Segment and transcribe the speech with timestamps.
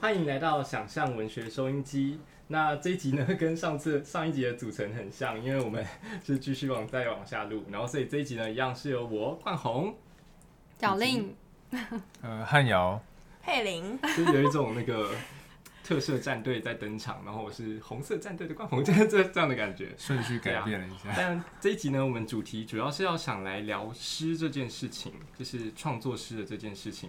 [0.00, 2.20] 欢迎来到想象文学收音机。
[2.46, 5.84] 那这一集呢，跟上次上一集的组成很像，因为我们
[6.24, 9.92] 是继续往再往下录，然后所以这一集呢，一样是由我冠宏、
[10.78, 11.34] 小令、
[12.22, 13.00] 呃汉瑶、
[13.42, 15.10] 佩玲，就是有一种那个
[15.88, 19.94] 特色战队在登场，然后我是红色战队的冠红， 这这这样的感觉。
[19.96, 21.10] 顺序改变了一下。
[21.16, 27.08] 但这一集呢，我们主题主要是要想来聊诗这件事情，就是创作诗的这件事情。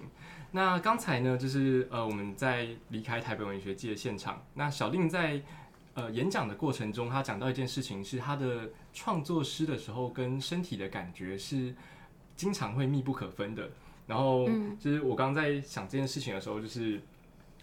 [0.52, 5.42] 那刚才呢，就是呃，我们在离开台北文学季的现场，那小令在
[5.96, 11.76] 呃演讲的过程中，他讲到一件事情，是他的创作诗的时候跟身体的感觉是
[12.38, 13.70] 经常会密不可分的。
[14.08, 14.48] 然后，
[14.80, 17.02] 就是我刚刚在想这件事情的时候，就是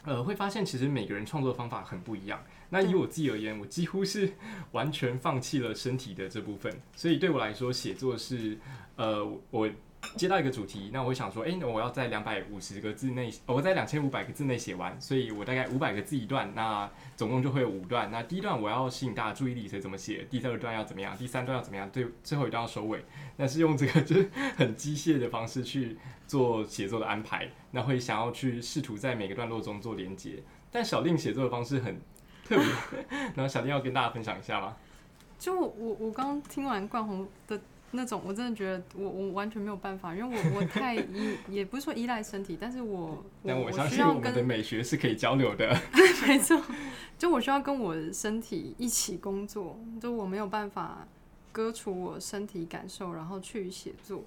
[0.07, 2.43] 呃，会发现其实每个人创作的方法很不一样。
[2.71, 4.33] 那以我自己而言，我几乎是
[4.73, 8.59] 完全放弃了身体的这部分，所以对我来说，写作是
[8.97, 9.69] 呃我。
[10.15, 18.11] 接到一个主题，那我想说，哎，那我要在两百五十个字内，我在两千五百个字内写完，所以我大概五百个字一段，那总共就会有五段。
[18.11, 20.27] 那第一段我要吸引大家注意力，所以怎么写？
[20.31, 21.17] 第二段要怎么样？
[21.17, 21.91] 第三段要怎么样？
[21.91, 23.05] 最最后一段要收尾。
[23.37, 30.43] 那是用这个就是很机械的方式去做写作的安排，那会想要去试图在每个段落中做连接。
[30.71, 32.01] 但小令写作的方式很
[32.45, 32.67] 特别，
[33.35, 34.77] 然后小令要跟大家分享一下吗？
[35.39, 37.61] 就我我刚听完冠宏的。
[37.97, 45.77] 那种我真的觉得我我完全没有办法，因为我我太依也不是说依赖身体，但是我 但我相信我们的美学是可以交流的。
[46.29, 46.63] 没错，
[47.19, 51.09] 就我需要跟我的身体一起工作，就我没有办法
[51.51, 54.23] 割除我身体感受，然后去写作。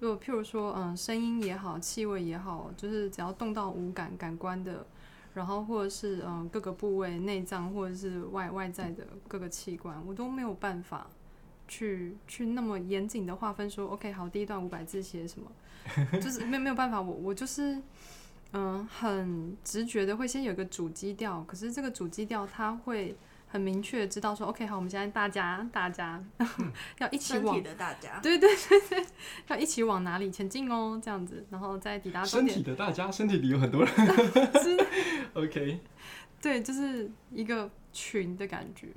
[0.00, 4.86] 就譬如说，嗯，声音也好，气味也好，就是只要动到五感感官的，
[5.34, 11.06] 然后或者是嗯各个部位、内脏或者是外外在的各个器官，我都没有办法。
[11.70, 15.50] 去 去那么严谨的划分说，OK，好，第一段五百字写什么，
[16.20, 17.80] 就是没没有办法，我我就是
[18.52, 23.16] 嗯，很直觉的会先有一个主基调，可是这个主基调它会
[23.46, 26.22] 很明确知道说，OK，好，我们现在大家大家
[26.98, 29.06] 要一起往的大家，对对对对，
[29.46, 33.92] 要一起往哪里前进哦，这样子，然后再抵达身体的大家，身体里有很多人
[35.34, 35.78] ，OK，
[36.42, 38.88] 对，就是一个群的感觉。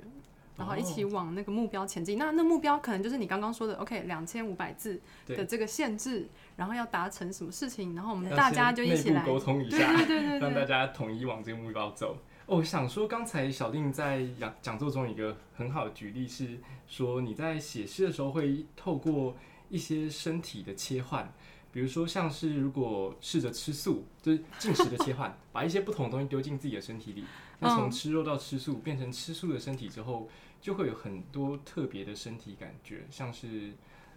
[0.56, 2.18] 然后一起往那个目标前进。
[2.18, 12.18] 那那目标可能就是你刚刚说的，OK，两千五百字的这个限制，然后要达成什么事情，然后我们大家就一起来沟通一下，对对对，让大家统一往这个目标走。
[12.46, 19.34] 哦，想说刚才小令在讲讲座中一个很好的举例是说，你在写诗的时候会透过
[19.70, 21.32] 一些身体的切换，
[21.72, 27.24] 比如说像是如果试着吃素，就是进食的切换， 把一些不同的东西丢进自己的身体里。
[27.60, 30.28] 那从吃肉到吃素，变成吃素的身体之后，
[30.60, 33.72] 就会有很多特别的身体感觉，像是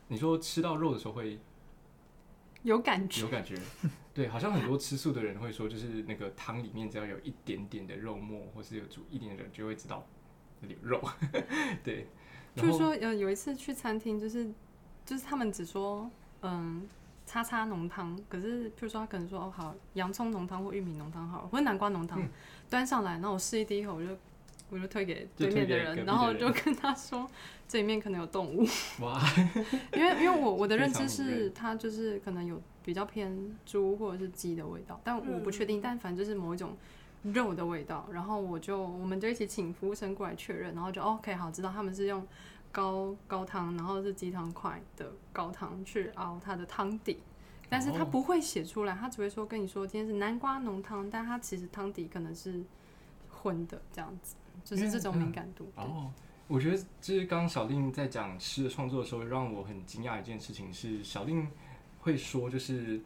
[0.07, 1.39] 你说吃到肉的时候会
[2.63, 3.57] 有感觉，有感觉，
[4.13, 10.05] 对，好像很多吃素的人会说，就是那个汤里面只要有一点点的肉末，或是有煮一点点，就会知道
[10.61, 11.01] 有点肉，
[11.83, 12.07] 对。
[12.55, 14.51] 就是说，有有一次去餐厅，就是
[15.05, 16.09] 就是他们只说
[16.41, 16.87] 嗯。
[17.29, 22.25] 叉叉浓汤，可是，譬如说他可能说哦好，洋葱浓汤或玉米浓汤好，或者南瓜浓汤，
[22.69, 24.09] 端上来，然后我试一第一口，我就
[24.69, 27.29] 我就推给对面的人，然后就跟他说
[27.67, 28.65] 这里面可能有动物。
[29.01, 29.21] 哇！
[29.93, 36.75] 因为因为我我的认知是它就是可能有比较偏猪或者是鸡的味道，但我不确定，但反正就是某一种
[37.23, 38.07] 肉的味道。
[38.11, 42.25] 然后我就我们就一起请服务生过来确认，然后就 OK 好，知道他们是用。
[42.69, 47.17] 高高汤，然后是鸡汤块的高汤去熬它的汤底，
[47.69, 52.63] 但是他不会写出来，他只会说跟你说今天是南瓜浓汤，但他其实汤底可能是
[53.29, 55.69] 荤的这样子，就是这种敏感度。
[55.75, 56.11] 哦，
[56.47, 61.47] 我觉得就是刚刚小令在讲诗的创作的时候，让我很惊讶一件事情是，小令
[61.99, 63.01] 会说就是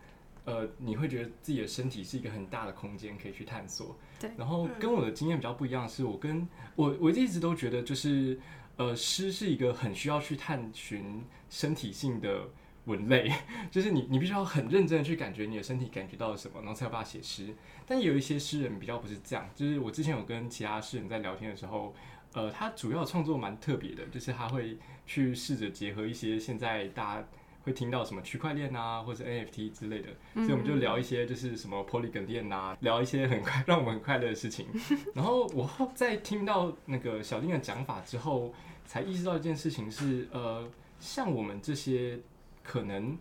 [0.46, 3.96] 呃，你会觉得自己的身体是一个很大的空间可以去探索。
[4.20, 8.40] 对，然后跟我的经验比较不一样，是我跟我我一直都觉得就是。
[8.78, 11.22] 呃，诗是一个很需要去探寻
[11.52, 12.48] 身体性的
[12.86, 13.32] 文类，
[13.70, 17.54] 就是你你必须要很认真的去感觉你的身体感觉到了什么，然后才有办法写诗。
[17.86, 21.94] 但有一些诗人比较不是这样，就是我之前有跟其他诗人在聊天的时候，
[22.34, 27.28] 呃，他主要创作蛮特别的，就是他会去试着结合一些现在大家
[27.64, 34.66] 会听到什么区块链啊，或者 NFT 之类的，所以我们就聊一些就是什么 Polygon 链啊，聊一些很快 让我们很快乐的事情。
[35.14, 38.54] 然后我在听到那个小丁的讲法之后。
[38.84, 40.70] 才意识到一件事情是，呃，
[41.00, 42.20] 像我们这些
[42.64, 43.18] 可能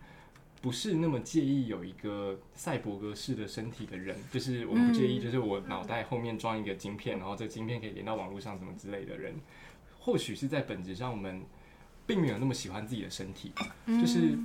[0.61, 9.35] 不是那么介意有一个赛博格式的身体的人，就是我们不介意，就是我脑袋后面装一个晶片，然后这晶片可以连到网络上什么之类的人，
[9.99, 11.43] 或许是在本质上我们
[12.07, 13.53] 并没有那么喜欢自己的身体，
[13.87, 14.39] 就是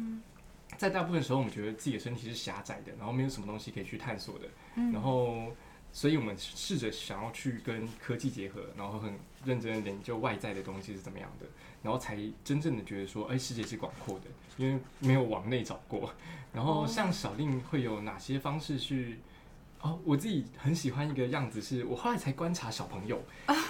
[0.77, 4.47] 在大部分时候我们觉得自己的身体是狭窄的，然后没有什么东西可以去探索的，
[4.91, 5.53] 然后。
[5.91, 9.13] 所以我们试着想要去跟科技结合，然后很
[9.45, 11.45] 认真的研究外在的东西是怎么样的，
[11.81, 14.25] 然后才真正的觉得说，哎，世界是广阔的，
[14.57, 16.11] 因为没有往内找过。
[16.53, 19.19] 然后像小令会有哪些方式去？
[19.81, 23.21] 哦，我自己很喜欢一个样子，是我后来才观察小朋友，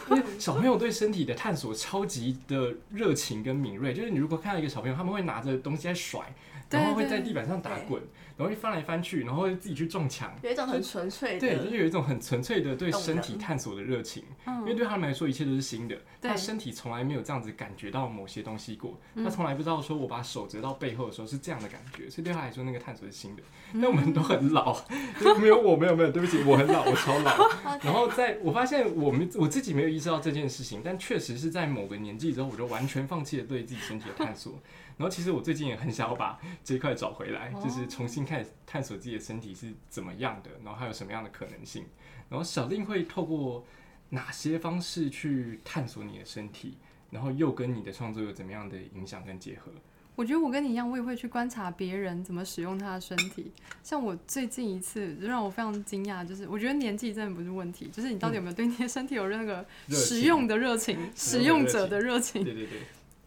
[0.10, 6.22] 因为小朋友对身体的探索超级的热情跟敏锐，就是你如果看到一个小朋友，他们会拿着东西在甩。
[6.68, 8.02] 然后会在地板上打滚，
[8.36, 14.24] 然后会翻来翻去，然后会自己去撞墙，有一种很纯粹的，对，就是有一种很纯粹的对身体探索的热情。
[14.48, 23.44] 因为对他们来说，一切都是新的，他身体从来没有这样子感觉到某些东西过，他从来不知道说我把手折到背后的时候是这样的感觉，所以对他来说那个探索是新的。
[23.74, 24.76] 但我们都很老，
[25.40, 27.50] 没有我没有没有，对不起，我很老，我超老。
[27.84, 34.54] 然后在我发现我们我自己没有意识到这件事情，但确实是在某个年纪之后，我就完全放弃了对自己身体的探索。
[34.98, 41.86] 然后其实我最近也很想要把这一块找回来，就是重新开始探索自己的身体是怎么样的，然后还有什么样的可能性。
[42.30, 43.66] 然后小令会透过
[44.10, 46.78] 哪些方式去探索你的身体，
[47.12, 49.72] 然后又跟你的创作有怎么样的影响跟结合？
[50.16, 53.52] 我觉得我跟你一样，我也会去观察别人怎么使用他的身体。
[53.84, 62.44] 像我最近一次让我非常惊讶，就是我觉得年纪真的不是问题，就是你到底有没有对你的身体有那个使用的热情，使用者的热情？
[62.44, 62.80] 对对对，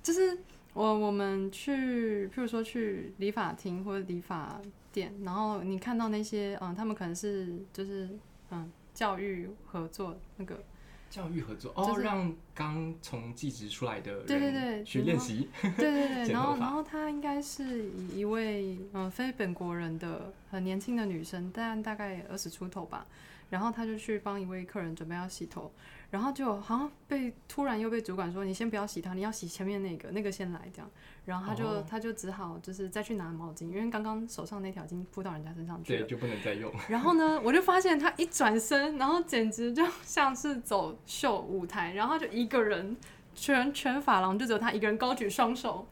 [0.03, 0.39] 就是。
[0.75, 4.61] 我我们去，譬如说去理发厅或者理发
[4.93, 8.09] 店，然后你看到那些，嗯，他们可能是就是
[8.53, 10.63] 嗯教育合作那个
[11.11, 23.07] 教育合作哦，让刚从技职出来的对对对去练习， 对对对，然后然后他应该是一位嗯非本国人的很年轻的女生，但大概二十出头吧，
[23.51, 25.73] 然后他就去帮一位客人准备要洗头。
[26.11, 30.91] 然后就好像被突然又被主管说，你先不要洗它，你要洗前面那个，那个先来这样。
[31.27, 36.73] 然后他就他就只好就是再去拿毛巾，因为刚刚手上那条已经扑到人家身上去了，对，就不能再用。
[36.89, 42.97] 然后呢，我就发现他一转身，然后简直就像是走秀舞台，然后就一个人，
[43.35, 45.87] 全全法廊就只有他一个人高举双手。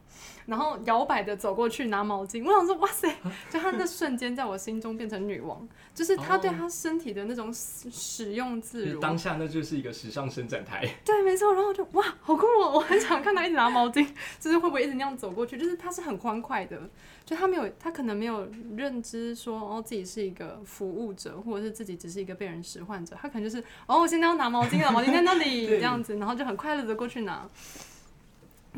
[0.45, 3.13] 然后摇摆的走过去拿毛巾，我想说哇塞，
[3.49, 8.99] 就他那瞬间在我心中变成女王，就是他对他身体的那种使用自如。
[8.99, 10.87] 当下那就是一个时尚伸展台。
[11.03, 11.53] 对，没错。
[11.53, 12.71] 然后就哇，好酷哦！
[12.75, 14.07] 我很想看他一直拿毛巾，
[14.39, 15.57] 就是会不会一直那样走过去？
[15.57, 16.79] 就是他是很欢快的，
[17.25, 23.17] 就他没有，他可能没有认知说哦自己是一个服务者，或者是自己只是一个被人使唤者。
[23.21, 27.47] 他可能就是哦，我现在要拿毛巾了，毛巾在那里 这样子，然后就很快乐的过去拿。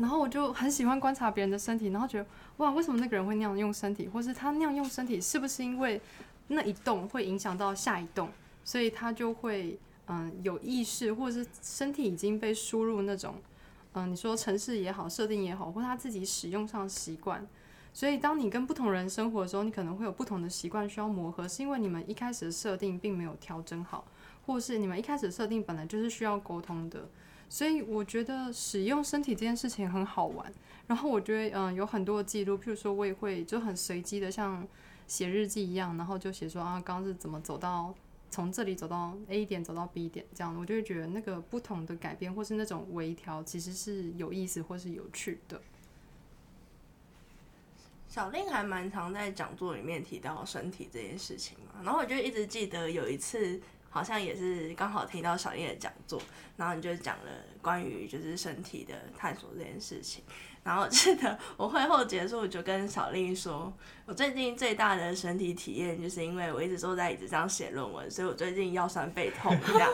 [0.00, 2.26] 然后我就很喜欢观察别人的身体，然后觉得
[2.56, 6.00] 哇，为什么那个人会那样用身体，或是他那样用身体，是不是因为
[6.48, 8.30] 那一动会影响到下一动，
[8.64, 13.34] 所以他就会嗯有意识，或者是身体已经被输入那种
[13.92, 17.46] 嗯你说城市也好，设定也好，或他自己使用上习惯，
[17.92, 24.06] 所以当你跟不同人生活的时候，你可能会有不同的习惯需要磨合，是因为你们一开始的设定并没有调整好，
[24.46, 27.06] 或是你们一开始设定本来就是需要沟通的。
[27.52, 30.50] 所以我觉得使用身体这件事情很好玩，
[30.86, 34.64] 然后我觉得嗯有很多的记录，譬如说我也会就很随机的像
[35.08, 37.92] 写日记一样，然后就写说啊刚刚是怎么走到
[38.30, 45.60] 从这里走到 A 点走到 B 点这样，我就会觉得那个不同的改变或是那种微调其实是有意思或是有趣的。
[48.08, 53.60] 小令还蛮常在讲座里面提到身体这件事情嘛，然后我就一直记得有一次。
[53.90, 56.22] 好像也是刚好听到小叶的讲座，
[56.56, 57.30] 然后你就讲了
[57.60, 60.22] 关于就是身体的探索这件事情。
[60.62, 63.72] 然后记得我会后结束就跟小令说，
[64.04, 69.90] 我最近最大的身体体验就是因为我一直坐在椅子上写论文，所以我最近腰酸背痛这样。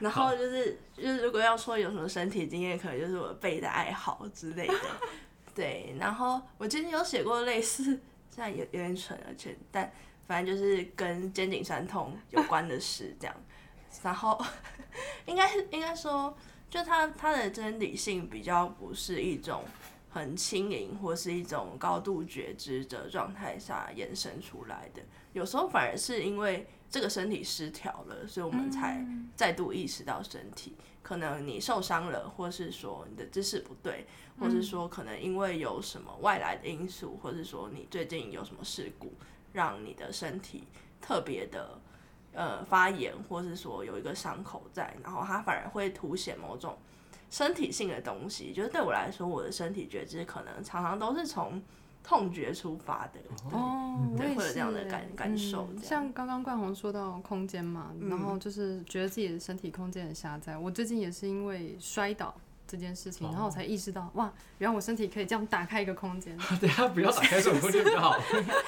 [0.00, 4.74] 然后就是就是如果要说有什么身体经验，可能就是我背的爱好之类的。
[5.54, 7.82] 对，然后我最近有写过类似，
[8.30, 9.90] 现在有有点蠢，而且但。
[10.30, 13.34] 反正就是跟肩颈酸痛有关的事，这样。
[14.00, 14.40] 然后
[15.26, 16.32] 应该是应该说，
[16.70, 19.64] 就他他的真理性比较不是一种
[20.08, 25.02] 很轻盈或是一种高度觉知的状态下延伸出来的。
[25.32, 34.06] 有时候反而是因为这个身体失调了，所以我们才再度意识到身体可能你受伤了，或是说你的姿势不对，
[34.38, 39.12] 或是说可能因为有什么外来的因素，或是说你最近有什么事故。
[39.52, 40.64] 让你的身体
[41.00, 41.78] 特别的
[42.32, 46.78] 呃发炎，或是说有一个伤口在，然后它反而会凸显某种
[47.30, 48.52] 身体性的东西。
[48.52, 51.62] 就是对我来说，我的身体觉知可能常常都是从
[52.02, 53.20] 痛觉出发的。
[53.52, 55.68] 哦，对，会有这样的感感受。
[55.82, 60.56] 像刚刚冠宏说到空间嘛，然后就是觉得自己的身体空间很狭窄。
[60.56, 62.34] 我最近也是因为摔倒。
[62.70, 66.38] 这件事情，然后我才意识到，哇，原来我身体可以这样打开一个空间。
[66.62, 68.16] 等下不要打开这种空间比较好，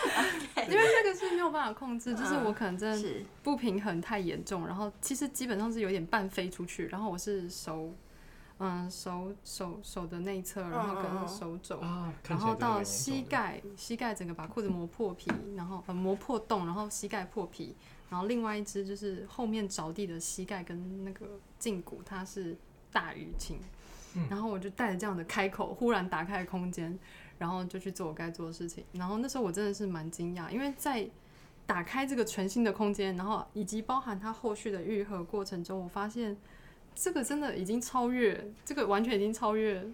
[0.69, 3.09] 因为那个是没有办法控制，就是我可能真的
[3.43, 7.93] 不平衡太严重，然后其实基本上是有点半飞出去，然后我是手，
[8.59, 11.81] 嗯，手手手的内侧，然后跟手肘，
[12.29, 17.75] 然后到膝盖，膝盖整个把裤子磨破皮，然后呃磨破洞，然后膝盖破皮，
[18.11, 21.27] 然后另外一只就是后面着地的膝盖跟那个
[21.61, 22.57] 胫骨，它是
[22.93, 23.59] 大淤青。
[24.29, 26.99] 然后我就带着这样的开口，忽然打开空间，
[27.43, 28.85] 然后就去做我该做的事情。
[28.93, 31.05] 然后那时候我真的是蛮惊讶，因为在
[31.67, 36.37] 打开这个全新的空间，然后以及包含它后续的愈合过程中，我发现
[36.95, 39.85] 这个真的已经超越，这个完全已经超越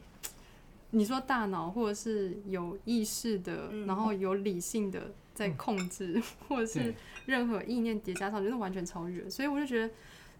[0.91, 9.31] 你说大脑或者是有意识的，然后有理性的在控制， 或者是任何意念叠加上，就是完全超越。
[9.31, 9.95] 所以我就觉得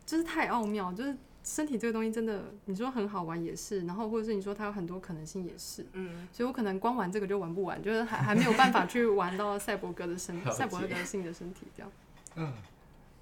[0.05, 1.17] 就是太奥妙，就是。
[1.49, 11.91] 身体这个东西真的，你说很好玩也是，然后或者是你说它有很多可能性也是，嗯，所以我可能光玩这个就玩不完，就是还还没有办法去玩到赛博格的身， 赛博格性的身体这样。
[12.37, 12.53] 嗯，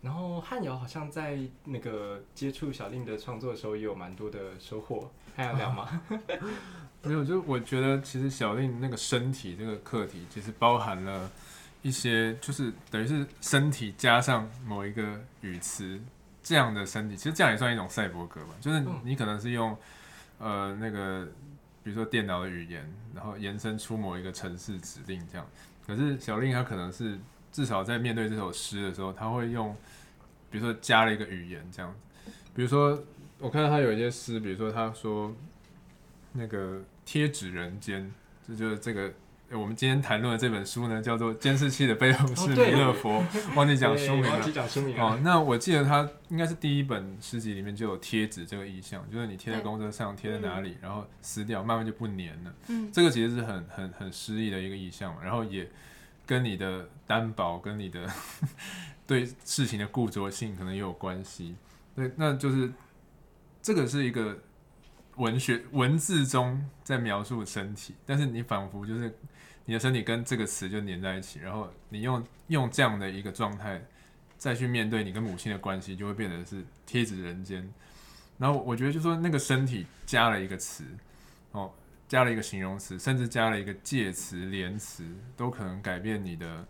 [0.02, 6.02] 然后汉瑶好像在那个接触小令的创作的时候也有蛮多的收获，还要聊吗？
[7.04, 11.30] 没有，就我觉得其实小令那个身体这个课题，其实包含了
[11.83, 16.00] 一些，就是等于是身体加上某一个语词。
[16.46, 18.54] 这样的身体，其实这样也算一种赛博格吧。
[18.60, 19.76] 就是你可能是用，
[20.38, 21.26] 呃，那个，
[21.82, 25.44] 比如说电脑的语言，然后延伸出某一个城市指令这样。
[25.84, 27.18] 可是小令他可能是
[27.50, 29.74] 至少在面对这首诗的时候，他会用，
[30.48, 31.92] 比如说加了一个语言这样。
[32.54, 32.96] 比如说，
[33.40, 35.34] 我看到他有一些诗，比如说他说，
[36.30, 38.08] 那个贴纸人间，
[38.46, 39.12] 这就是这个。
[39.56, 43.22] 我们今天谈论的这本书呢，叫做《监视器的背后是弥勒佛
[43.54, 44.30] 》，忘记讲书名了。
[44.30, 45.02] 忘记讲书名了。
[45.02, 52.54] 哦，那我记得它应该是第一本诗集里面就有贴纸这个意象，就是你贴在公车上，贴在哪里，然后撕掉，慢慢就不粘了。
[52.68, 55.68] 嗯，这个其实是很很很诗意的一个意象，然后也
[56.26, 58.06] 跟你的担保、跟你的
[59.06, 61.54] 对事情的固着性可能也有关系。
[61.94, 62.70] 对，那就是
[63.62, 64.36] 这个是一个
[65.16, 69.14] 文学文字中在描述身体，但是你仿佛就是。
[69.68, 73.85] 你的身体跟这个词就粘在一起，然后你用用这样的一个状态
[74.38, 77.68] 再去面对你跟母亲的关系，就会变成是贴纸人间。
[78.38, 80.85] 然后我觉得就说那个身体加了一个词，
[81.50, 81.68] 哦，
[82.06, 85.04] 加了一个形容词，甚至加了一个介词连词，
[85.37, 86.64] 都可能改变你的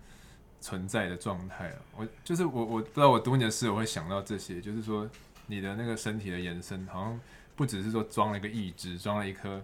[0.63, 1.83] 存在的状态了。
[1.99, 5.07] 我就是我我不知道我读你的诗，我会想到这些，就是说
[5.47, 7.21] 你的那个身体的延伸，好像
[7.57, 9.61] 不只是说装了一个义肢，装了一颗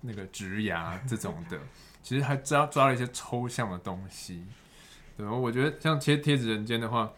[0.00, 1.58] 那个植牙这种的。
[2.02, 4.44] 其实还抓抓了一些抽象的东西，
[5.16, 5.32] 对吧？
[5.32, 7.10] 我觉得像贴贴纸人间的话，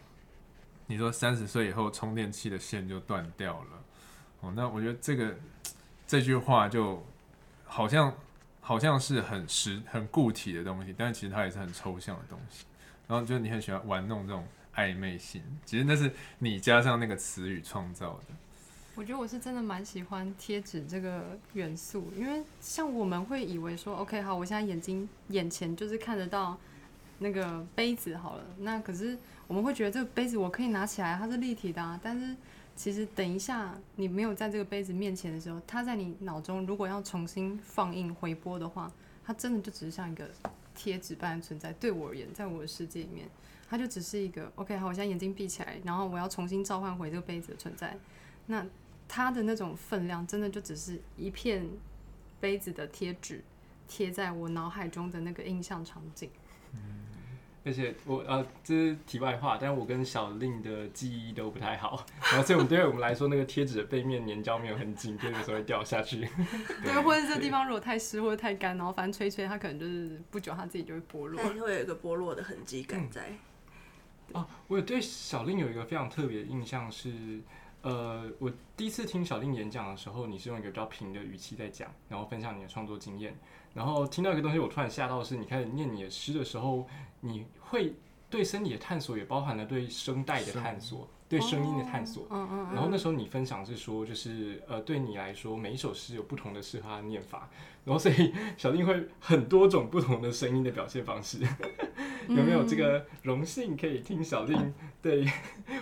[0.85, 3.83] 你说三十岁以后充电器的线就断掉了，
[4.39, 5.35] 哦，那我觉得这个
[6.07, 7.05] 这句话就
[7.65, 8.13] 好像
[8.61, 12.65] 好像是很实很固体的东西，但其实它也是很抽象的东西。
[13.09, 16.09] 然后就你很喜欢玩弄这种暧昧性，其实那是
[16.39, 18.35] 你加上那个词语创造的。
[18.97, 26.57] 我觉得我是真的蛮喜欢贴纸这个元素，因为像我们会以为说，OK，好，我现在眼睛眼前就是看得到
[27.19, 31.99] 那个杯子好了，那可是我们会觉得这个杯子我可以拿起来，它是立体的啊。
[32.01, 32.35] 但是
[32.75, 38.91] 其实等一下你没有在这个杯子面前的时候，它在你脑中如果要重新放映回播的话，
[39.23, 40.27] 它真的就只是像一个
[40.73, 41.71] 贴纸般存在。
[41.73, 43.29] 对我而言，在我的世界里面，
[43.69, 47.95] 它就只是一个 OK，好，我现在眼睛闭起来，然后我要重新召唤回这个杯子的存在，
[48.47, 48.65] 那。
[49.07, 51.67] 它的那种分量，真的就只是一片
[52.39, 53.43] 杯子的贴纸
[53.87, 56.29] 贴在我脑海中的那个印象场景。
[56.73, 57.05] 嗯，
[57.63, 66.27] 而且我呃，这是题外话，但是我跟小令的记忆都不太好， 然后所以我们对于我们来说，那个贴纸的背面粘胶没有很紧，贴的时候会掉下去。
[66.83, 73.31] 对，或者这地方如果太湿或者太干，然后反正吹吹，它可能就是不久它自己就会剥落，会有一个剥落的痕迹感在。
[74.33, 77.39] 哦，我对小令有一个非常特别的印象是。
[77.87, 83.33] 呃，我第一次听小令演讲的时候，你是用一个比较平的语气在讲，然后分享你的创作经验。
[83.73, 86.85] 然后听到一个东西，我突然吓到是，你开始念你的诗的时候，
[87.21, 87.93] 你会
[88.29, 91.07] 对身体的探索，也包含了对声带的探索。
[91.29, 97.49] 对声音的探索，嗯嗯，然后那时候你分享是说，就是呃，对你来说，每一首诗有不同的适合的念法，
[97.83, 101.39] 然后所以 小丁会很多种不同的声音的表现方式，
[102.29, 105.27] 有没有这个荣幸可以听小丁对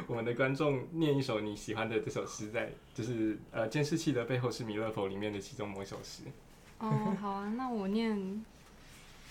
[0.07, 6.23] 我们的观众念一首你喜欢的这首诗，在就是呃监视器的背后是弥勒佛里面的其中某一首诗？
[6.79, 8.43] 哦，好啊，那我念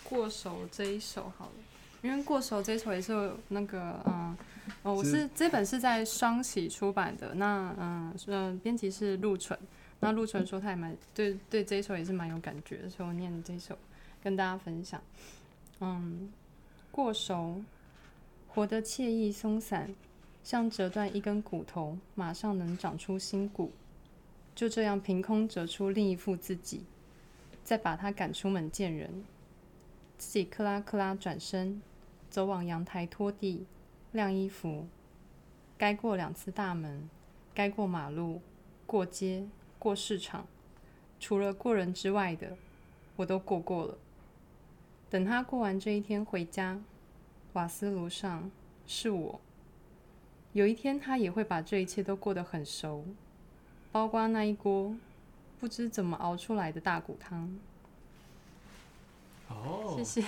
[0.05, 1.53] 过手这一首好了，
[2.05, 4.37] 因为过手这一首也是那个嗯。
[4.83, 9.59] 哦，我是这本是在双喜出版的，那嗯嗯，编辑是陆纯，
[10.01, 13.77] 那陆纯说他也蛮对对这一首也是蛮有感觉的，所以我念这首
[14.23, 15.03] 跟大家分享。
[15.81, 16.33] 嗯，
[16.91, 17.63] 过熟，
[18.49, 19.95] 活得惬意松散，
[20.43, 23.71] 像折断一根骨头，马上能长出新骨。
[24.55, 26.85] 就这样凭空折出另一副自己，
[27.63, 29.25] 再把他赶出门见人。
[30.17, 31.83] 自己克拉克拉转身，
[32.35, 33.65] 走往阳台拖地、
[34.11, 34.89] 晾衣服。
[35.79, 37.09] 该过两次大门，
[37.55, 38.43] 该过马路、
[38.87, 39.47] 过街、
[39.79, 40.45] 过市场，
[41.21, 42.57] 除了过人之外的，
[43.15, 43.97] 我都过过了。
[45.09, 46.81] 等他过完这一天回家，
[47.53, 48.51] 瓦斯炉上
[48.85, 49.41] 是我。
[50.55, 53.05] 有一天，他也会把这一切都过得很熟。
[53.93, 54.97] 包括那一锅
[55.61, 57.57] 不知怎么熬出来的大骨汤。
[59.49, 60.27] 哦，谢谢。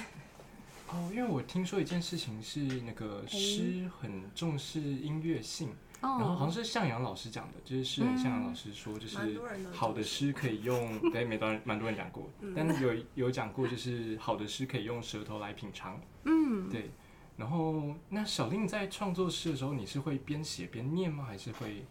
[0.88, 9.40] 哦，因为我听说一件事情是那个诗很重视音乐性，然后好像是向阳老师讲的，就是诗人向阳老师说，就是
[9.72, 16.00] 好的诗可以用， 对，没多蛮多人讲过，但有有讲过，就是好的诗可以用舌头来品尝。
[16.24, 16.90] 嗯，对。
[17.36, 21.24] 然后那小令在创作诗的时候，你是会边写边念吗？
[21.24, 21.84] 还是会？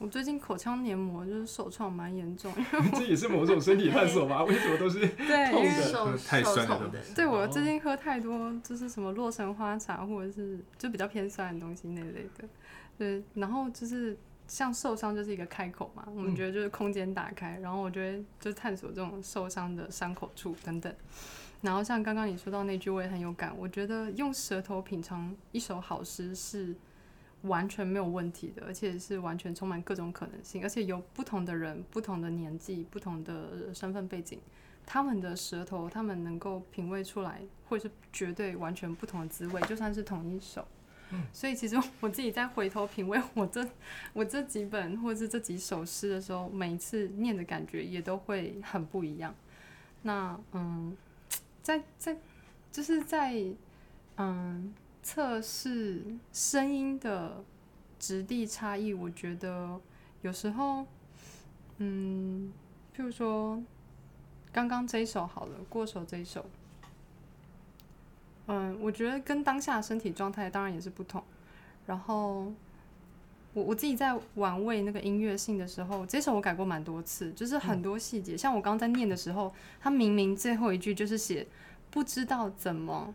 [0.00, 2.50] 我最近口腔黏膜就是受创蛮严重，
[2.96, 4.42] 这也是某种身体探索吧？
[4.44, 6.16] 为什么都是对，因为手？
[6.16, 6.90] 太酸的。
[7.14, 12.48] 对我最近喝太多，就是什么洛神花茶，或者是就比较偏酸的东西那类的。
[12.96, 14.16] 对，然后就是
[14.48, 20.90] 像受伤就是一个开口嘛，我们觉得就是空间打开，然后我觉得就探索这种受伤的伤口处等等。
[21.60, 23.54] 然后像刚刚你说到那句，我也很有感。
[23.54, 26.74] 我觉得用舌头品尝一首好诗是。
[27.42, 34.38] 完全没有问题的，而且是完全充满各种可能性，而且有不同的人、不同的年纪、不同的身份背景，
[34.84, 40.66] 他们的舌头，他们能够品味出来，会是绝对完全不同的滋味，就算是同一首。
[41.12, 43.66] 嗯，所以其实我自己在回头品味我这
[44.12, 49.34] 我这几本或者是这几首诗的时候，每一次念的感觉也都会很不一样。
[50.02, 50.96] 那嗯，
[51.62, 52.16] 在在
[52.70, 53.42] 就是在
[54.16, 54.74] 嗯。
[55.02, 57.42] 测试声音的
[57.98, 59.80] 质地差异，我觉得
[60.22, 60.86] 有时候，
[61.78, 62.52] 嗯，
[62.94, 63.62] 譬如说
[64.52, 66.44] 刚刚这一首好了，过手这一首，
[68.46, 71.22] 嗯，我觉得跟当下身体状态当然也是不同。
[71.86, 72.52] 然后
[73.54, 81.46] 我我自己在玩味那个音乐性的时候，这首我改过蛮多次，就是很多细节，像我刚刚在念的时候，他明明最后一句就是写
[81.90, 83.14] 不知道怎么。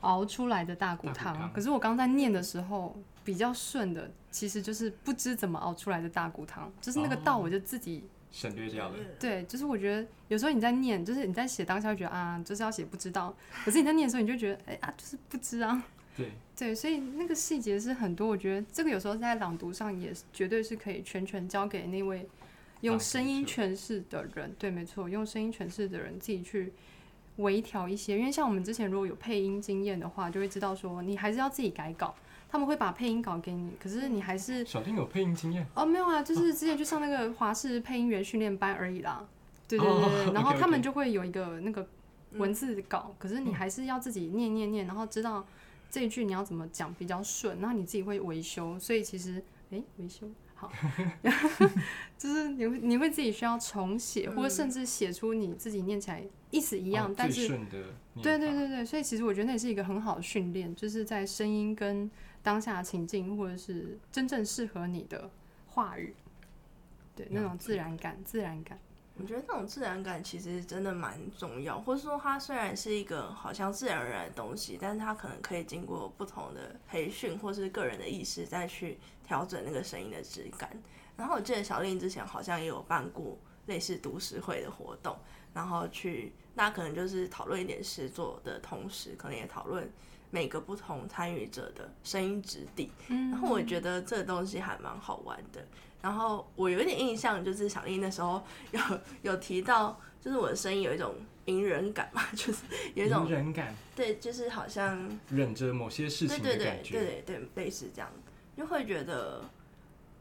[0.00, 8.96] 熬出来的大骨汤，可是我刚在念的时候比较顺的，其实就是不知怎么熬出来的大骨汤，就是那个道我就自己省略掉了。
[9.18, 13.34] 对，就是我觉得有时候你在念，就是你在写当下会觉得啊，就是要写不知道，
[13.64, 15.82] 可是你在念的时候你就觉得哎啊，就是不知啊。
[16.16, 22.28] 对对，所以那个细节是很多，我觉得这个有时候在朗读上也绝对是可以全权交给那位
[22.82, 24.54] 用声音诠释的人。
[24.58, 26.72] 对，没错，用声音诠释的人自己去。
[27.38, 32.14] 微调一些，因为像我们之前如果有配音经验的话，就会知道说你还是要自己改稿。
[32.50, 39.22] 他们会把配音稿给你，可是你还是小丁有配音经验哦，没有啊，就是之前去上那个华视配音员训练班而已啦。
[39.68, 41.86] 对对对，然后他们就会有一个那个
[42.32, 45.46] 文字稿，可是你还是要自己念念念，然后知道
[45.90, 48.78] 这一句你要怎么讲比较顺，然后你自己会维修。
[48.78, 50.26] 所以其实，哎，维修。
[50.58, 50.70] 好，
[52.18, 57.46] 就是你会你会自己需要重写，或者甚至写出你自己念起来意思一样，但是
[58.20, 62.10] 对对对对，所以其实我觉得那也是一个很好的训练，就是在声音跟
[62.42, 65.30] 当下情境，或者是真正适合你的
[65.68, 66.12] 话语，
[67.14, 68.76] 对那种自然感，自然感。
[69.20, 80.70] 我觉得那种自然感其实真的蛮重要，或者说它虽然是一个好像自然而然的东西，但是它可能可以经过不同的培训或是个人的意识再去调整那个声音的质感。
[81.18, 83.36] 然后我记得小令之前好像也有办过
[83.66, 85.14] 类似读诗会的活动，
[85.52, 89.88] 然后去那可能就是讨论一点诗作的同时，可能也讨论
[90.30, 92.90] 每个不同参与者的声音质地。
[93.08, 95.62] 然后我觉得这东西还蛮好玩的。
[96.00, 98.80] 然后我有一点印象，就是小丽那时候有
[99.22, 101.12] 有提到，就是我的声音有一种
[101.46, 102.62] 隐忍感嘛，就是
[102.94, 108.08] 有一种隐忍感，对，就是好像忍着某些事情的感觉，对对对，类似这样，
[108.58, 109.40] 就会觉得，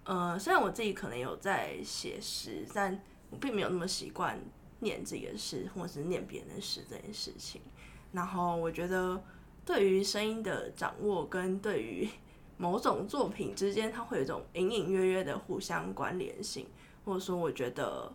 [0.03, 4.39] 呃，虽然我自己可能有在写诗，但我并没有那么习惯
[4.79, 7.59] 念自己的诗，或者是念别人的诗这件事情。
[8.11, 9.19] 然后我觉得，
[9.65, 12.07] 对于声音的掌握跟对于
[12.57, 16.67] 某种作品之间，它会有一种隐隐约约的互相关联性，
[17.03, 18.13] 或者说，我觉得，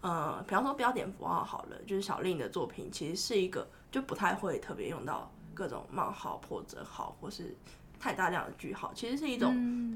[0.00, 7.56] 呃，比方说标点符号好了，就是小令的作品，其实是一个就不太会特别用到各种冒号、破折号或是
[8.00, 9.52] 太大量的句号，其实是一种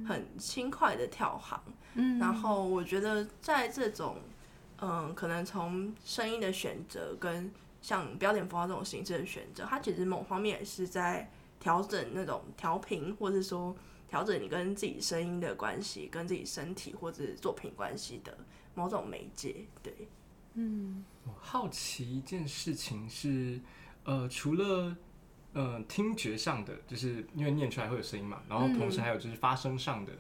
[0.07, 1.59] 很轻快的跳行。
[1.95, 4.19] 嗯，然后我觉得在这种，
[4.81, 13.75] 嗯，可能从声音的选择跟像标点符号这种形式的选择，它其实某方面也是在调整那种调频，或者说
[14.09, 18.37] 调整你跟自己声音的关系，跟自己身体或者作品关系的
[18.75, 19.65] 某种媒介。
[19.83, 20.09] 对，
[20.55, 23.61] 嗯，我好奇一件事情是，
[24.05, 24.97] 呃，除了
[25.55, 30.13] 呃听觉上的，就是因为念出来会有声音嘛，然后同时还有就是发声上的。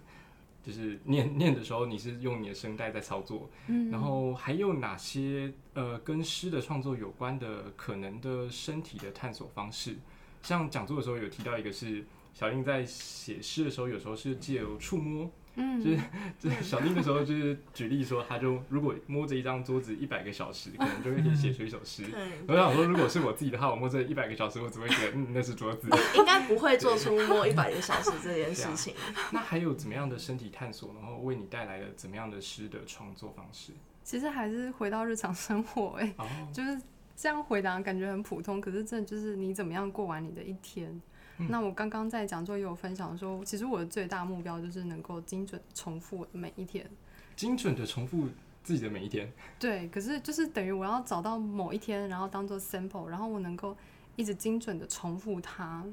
[0.67, 9.99] 就是念念的时候，你是用你的声带在操作，嗯，然后还有哪些呃跟诗的创作有关的可能的身体的探索方式？
[10.43, 15.31] 像讲座的时候有提到一个是小英在写诗的时候，有时候是借由触摸。
[15.57, 15.99] 嗯，就是
[16.39, 22.05] 就是小丁的时候，就是举例说，他就如果摸着一张桌子一百个小时，可能就会可以写出一首诗。
[22.49, 25.89] 我想说，如果是我自己的话，我摸着一百个小时，我只会觉得嗯，那是桌子。
[26.17, 28.95] 应该不会做出摸一百个小时这件事情。
[29.31, 33.73] 那还有怎么样的身体探索，然后为你带来了怎么样的诗的创作方式？
[34.03, 36.15] 其实还是回到日常生活，哎，
[36.53, 36.79] 就是
[37.17, 41.01] 这样回答，感觉很普通，可是真的就是你怎么样过完你的一天。
[41.37, 46.89] 那我刚刚在讲座也有分享说，其实我的最大目标就是能够精准重复每一天，
[47.35, 48.29] 精准的重复
[48.63, 49.33] 自己的每一天。
[49.59, 53.77] 对，可是就是等于我要找到某一天，然后当做 sample，然后我能够
[54.15, 55.85] 一直精准的重复它，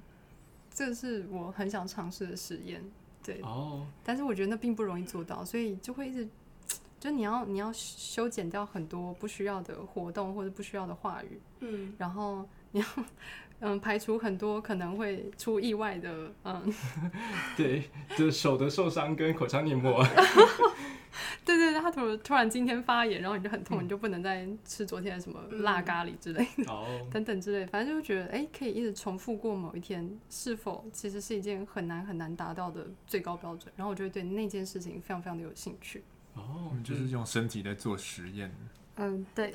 [0.71, 2.83] 这是我很想尝试的实验。
[3.23, 6.27] 对，哦，但是我觉得那并不容易做到，所以就会一直，
[6.99, 12.85] 就你要你要修剪掉很多不需要的活动或者不需要的话语，嗯，然后你要。
[13.61, 16.73] 嗯，排除很多可能会出意外的，嗯，
[17.55, 20.03] 对，就是手的受伤跟口腔黏膜，
[21.45, 26.65] 对对对，他突突然今天发炎，然后你就很痛，你就不能再吃昨天的什么辣咖喱之类的，
[27.13, 33.71] 等等之类，反正就觉得，哎，可以一直重复过某一天，是否其实是一件很难很难达到的最高标准？
[33.75, 36.03] 然后我就会对那件事情非常非常的有兴趣。
[36.33, 38.51] 哦，就是用身体在做实验。
[38.95, 39.53] 嗯，对。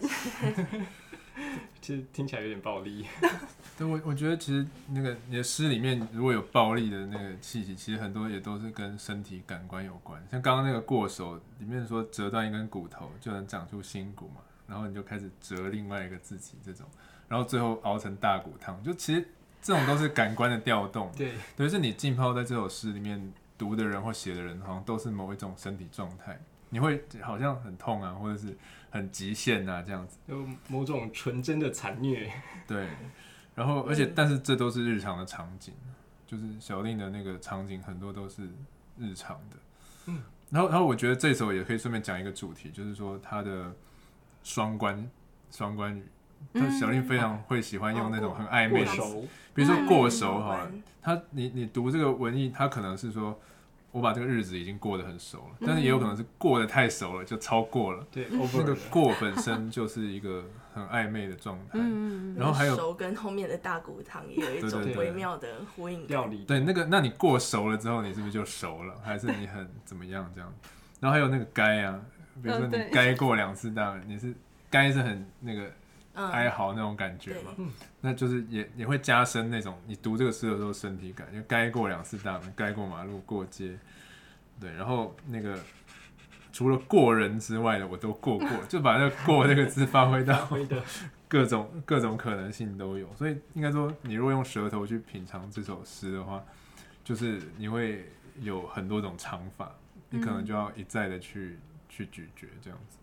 [1.80, 3.06] 其实听起来有点暴力。
[3.78, 10.20] 对，我我觉得其实那个你的诗里面如果有暴力的那个气息，其实很多也都是跟身体感官有关。
[10.30, 16.86] 像刚刚那个过手里面说折断一根骨头就能长出新骨嘛，然后你就开始折另外一个自己这种，
[17.28, 19.28] 然后最后熬成大骨汤，就其实
[19.60, 21.12] 这种都是感官的调动。
[21.16, 26.40] 对，等于是你浸泡在这首诗里面读的人或写的人，好像都是某一种身体状态。
[26.70, 28.56] 你会好像很痛啊，或者是
[28.90, 32.30] 很极限啊，这样子，有某种纯真的残虐。
[32.66, 32.88] 对，
[33.54, 35.74] 然后而且但是这都是日常的场景，
[36.26, 38.48] 就是小令的那个场景很多都是
[38.98, 39.56] 日常的。
[40.06, 43.74] 嗯，然后然后我觉得这首也可以顺便讲一个主题，就是说他的
[44.42, 45.10] 双关
[45.50, 46.04] 双关语，
[46.54, 48.90] 他小令非常会喜欢用那种很暧昧的，
[49.54, 50.66] 比如说过熟哈，
[51.02, 53.38] 他你你读这个文艺，他可能是说。
[53.96, 58.06] 我把这个日子已经过得很熟了，但是也有可能是过得太熟了，就超过了。
[58.10, 61.78] 对，那个过本身就是一个很暧昧的状态。
[61.80, 66.06] 嗯然后还有熟跟后面的大骨汤也有一种微妙的呼应。
[66.08, 66.44] 料理。
[66.44, 68.94] 对，那个，那你过熟了之后，你是不是就熟了？
[69.02, 70.52] 还是你很怎么样这样？
[71.00, 71.98] 然后还有那个该啊，
[72.42, 74.34] 比如说你该过两次大，你是
[74.68, 75.70] 该是很那个。
[76.16, 77.52] 哀嚎那种感觉嘛，
[78.00, 83.78] 那就是也也会加深那种你读这个诗的时候身体感，就该过两次大门，该过马路过街，
[84.58, 85.58] 对，然后那个
[86.54, 90.48] 除了过人之外的我都过过， 就把那个过这个字发挥到
[91.28, 96.42] 各种各种可能性都有，所以应该说你如果用舌头去品尝这首诗的话，
[97.04, 99.70] 就是你会有很多种尝法，
[100.08, 101.58] 你可能就要一再的去
[101.90, 102.96] 去咀嚼这样子，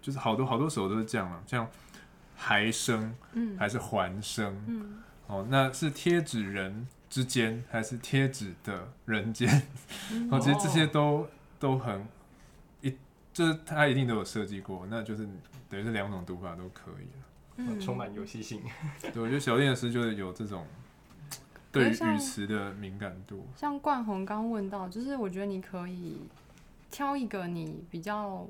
[0.00, 1.68] 就是好多好多首都是这样啊，像。
[2.36, 9.48] 还生，嗯，还是还生，嗯，哦，那是贴纸人之间，还是贴纸的人间？
[10.30, 11.26] 哦，其实这些都
[11.58, 12.06] 都很
[12.82, 12.94] 一，
[13.32, 15.26] 就是他一定都有设计过，那就是
[15.68, 18.62] 等于是两种读法都可以了，充满游戏性。
[19.12, 20.66] 对，我觉得小练的诗就是有这种
[21.72, 23.46] 对语词的敏感度。
[23.56, 26.20] 像冠宏刚问到，就是我觉得你可以
[26.90, 28.46] 挑一个你比较。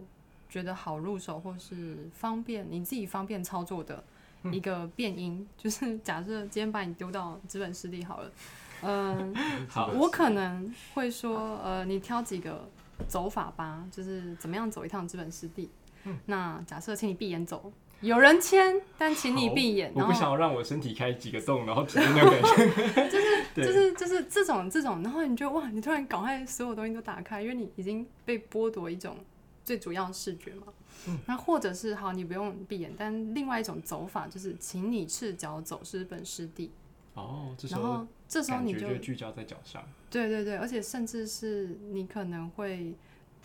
[0.57, 4.03] 觉得好入手或是方便你自己方便操作的
[4.51, 8.33] 一个变音， 就是假设今天把你丢到资本湿地好了，
[8.81, 9.35] 嗯，
[9.69, 12.67] 好，我可能会说，呃，你挑几个
[13.07, 15.69] 走法吧，就是怎么样走一趟资本湿地。
[16.25, 19.93] 那假设请你闭眼走，有人签，但请你闭眼。
[19.95, 23.09] 我不想要让我身体开几个洞，然后体验那个感觉。
[23.11, 29.15] 就是就是就是这种这种，然后你就哇，你突然赶快所有东西都打开，因为你已经被剥夺一种。
[29.67, 30.73] 最主要视觉嘛，
[31.27, 36.71] 那或者是好，你不用闭眼，但另外一种走法就是，请你赤脚走日本湿地，
[37.15, 39.83] 哦，这时然候后这时候你觉就聚焦在脚上。
[40.09, 42.95] 对对对，而且甚至是你可能会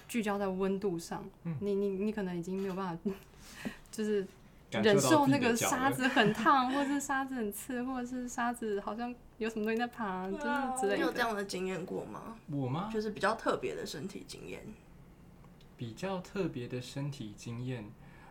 [0.08, 3.12] 聚焦在温度上，嗯你你你可能已经没有办法，
[3.92, 4.28] 就是
[4.70, 11.20] 忍受那个沙子很烫， 或者是沙子很刺，或者是沙子好像有什么东西在爬，就是之类的你有这的。
[11.22, 12.38] 样的经验过吗？
[12.52, 12.92] 我吗？
[12.94, 14.62] 就是比较特别的身体经验。
[15.82, 17.84] 比较特别的身体经验，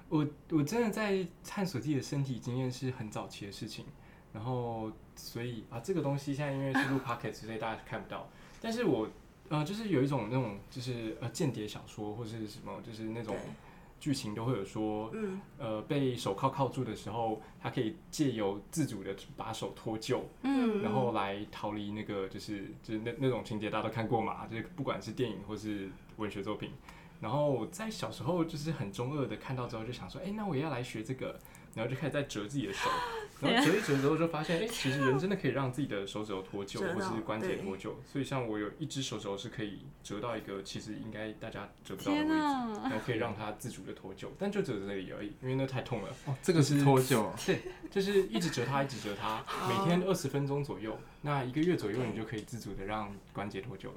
[0.09, 3.87] 我我真的在探索自己的身体经验是很早期的事情，
[4.33, 8.31] 然后所以啊，这个东西现在因为是录 pocket，所以大家看不到，
[8.63, 9.09] 但是我
[9.49, 13.51] 呃就是有一种那种就是呃间谍小说或是什么，就是那种对，
[13.99, 26.71] 剧情都会有说，嗯，呃被手铐铐住的时候，他可以借由自主的把手脱臼，嗯，然后来逃离那个就是就是那那种情节大家都看过嘛，就是不管是电影或是文学作品。
[27.21, 31.39] 然后在小时候就是很中二的看到之后就想说，哎，那我也要来学这个，
[31.75, 32.89] 然后就开始在折自己的手，
[33.43, 46.09] 然后折一折之后就发现，哎，其实人真的可以让自己的手指头脱臼或是关节脱臼，所以像我有一只手指头是可以折到一个其实应该大家折不到的位置，哪，然后可以让它自主的脱臼，但就折这里而已，因为那太痛了。
[46.25, 53.95] 哦，这个是脱臼，对，就是一直折它，一直折它，每天二十分钟左右，那一个月左右，你就可以自主的让关节脱臼了。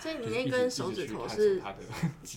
[0.00, 1.62] 所以你那根手指头是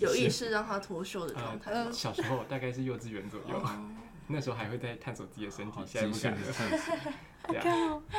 [0.02, 1.92] 有意识让它脱臼的状态吗？
[1.92, 3.92] 小时候大概是幼稚园左右，哦。
[4.28, 6.38] 那时候还会在探索自己的身体，现在极限的
[7.44, 8.02] 不敢了。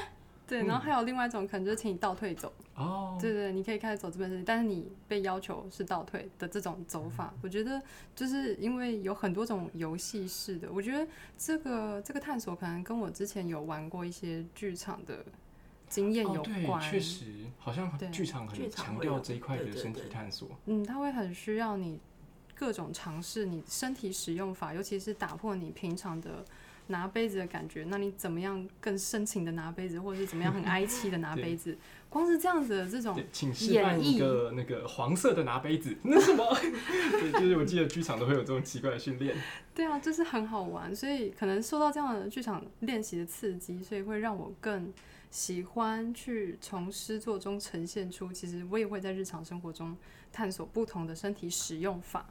[0.47, 7.83] 对然后还有另外一种可能就是请你倒退走，哦，对对，你可以开始走这边身体，但是你被要求是倒退的这种走法，我觉得
[8.15, 11.05] 就是因为有很多种游戏式的，我觉得
[11.37, 15.25] 这个这个探索可能跟我之前有玩过一些剧场的
[15.96, 17.24] 经验有关，确实，
[17.59, 20.50] 好像剧场很强调这一块的身体探索。
[20.66, 21.98] 嗯，它会很需要你
[22.54, 26.44] 各种尝试你身体使用法，尤其是打破你平常的
[26.88, 27.87] 拿杯子的感觉。
[27.88, 31.78] 那你怎么样更深情的拿杯子，或者是怎么样很哀戚的拿 杯子？
[32.11, 36.44] 光是这样子的这种对，请示范一个那个黄色的拿杯子，那什么？
[36.61, 39.35] 对，就是我记得剧场都会有这种奇怪的训练。
[39.74, 44.92] 对啊，就是很好玩，所以可能受到这样的剧场练习的刺激，所以会让我更
[45.37, 49.94] 喜欢去从诗作中呈现出，其实我也会在日常生活中
[50.33, 52.25] 探索不同的身体使用法。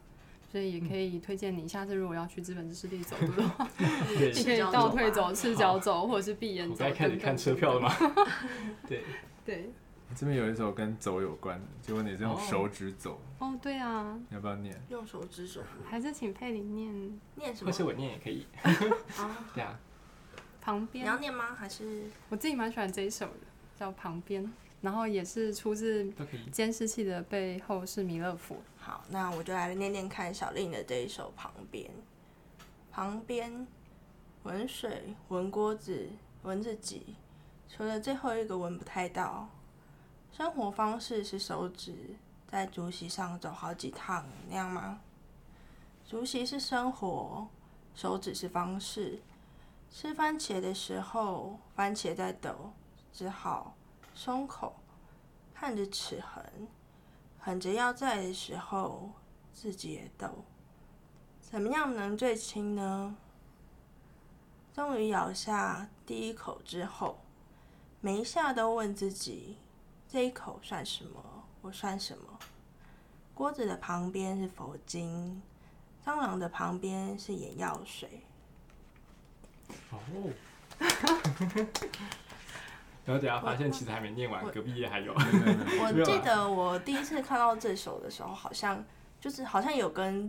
[0.50, 6.74] 所以也可以推荐你，下次如果要去资本知识地走路的话，你 可以倒退走、赤脚走，或者是闭眼 走。
[6.74, 7.94] 我该开始看车票了吗？
[8.88, 9.04] 对，
[9.44, 9.70] 对，
[10.16, 14.80] 这边有一首跟走有关的，结果你是用手指走，哦，对啊，要不要念？
[14.88, 17.76] 用手指走还是请佩林念念什么或？
[17.76, 18.46] 是我念也可以。
[19.18, 19.78] 啊，对啊，
[20.66, 21.20] 旁你要边。
[21.20, 21.54] 念吗？
[21.54, 23.46] 还是我自己蛮喜欢这一首的，
[23.78, 24.44] 叫《旁边》，
[24.80, 26.12] 然后也是出自。
[26.50, 28.56] 监视器的背后是弥勒佛。
[28.76, 29.04] 好？
[29.10, 31.88] 那我就来念念看小令的这一首《旁边》。
[32.90, 33.64] 旁边，
[34.42, 36.08] 闻水，闻锅子，
[36.42, 37.14] 闻自己，
[37.68, 39.48] 除了最后一个闻不太到。
[40.32, 41.94] 生活方式是手指
[42.48, 44.98] 在竹席上走好几趟那样吗？
[46.08, 47.46] 竹席是生活，
[47.94, 49.20] 手指是方式。
[49.98, 52.70] 吃番茄的时候，番茄在抖，
[53.14, 53.74] 只好
[54.14, 54.76] 松口，
[55.54, 56.68] 看着齿痕。
[57.38, 59.12] 狠着要在的时候，
[59.54, 60.44] 自己也抖。
[61.40, 63.16] 怎么样能最轻呢？
[64.74, 67.16] 终于咬下第一口之后，
[68.02, 69.56] 每一下都问自己：
[70.06, 71.44] 这一口算什么？
[71.62, 72.38] 我算什么？
[73.32, 75.40] 锅子的旁边是佛经，
[76.04, 78.25] 蟑螂的旁边是眼药水。
[79.90, 79.98] 哦。
[83.04, 85.14] 然后等下发现其实还没念完，隔壁页还有。
[85.80, 88.84] 我记得我第一次看到这首的时候，好像
[89.20, 90.28] 就是好像有跟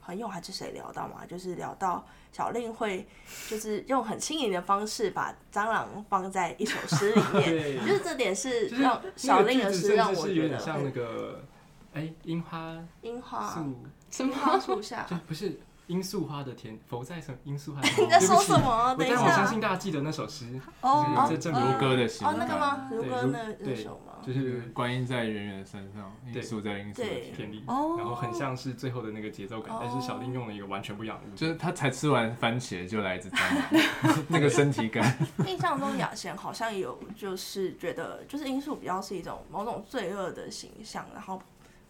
[0.00, 3.04] 朋友还是谁聊到嘛，就是聊到小令会
[3.48, 11.44] 就是用很轻盈的方式把蟑螂放在一首诗里面， 对，就是这点是让小令的诗让我有觉得点像那个，
[11.94, 15.04] 哎，樱花樱花树，樱花树下。
[15.10, 15.58] 就不是
[15.88, 18.08] 罂粟花的甜，佛在什么罂粟花的 你？
[18.10, 18.94] 在说什么？
[18.98, 20.44] 等一我但我相信大家记得那首诗，
[20.82, 22.88] 哦就是这证如歌的形哦，那个吗？
[22.90, 24.12] 如歌那那首吗？
[24.24, 27.36] 就是观音在远远的山上，对罂粟在罂粟的对田。
[27.36, 35.16] 甜力，哦然后很像是最后的那个节奏感，但是小丁用了一个完全不一样的物就是他才吃完番茄就来一只蟑螂， 那个身体感。
[35.46, 41.40] 印象中雅贤好像有就是觉得就是罂粟比较是一种某种罪恶的形象，然后